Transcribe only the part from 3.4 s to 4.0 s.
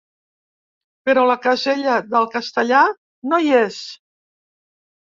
hi és.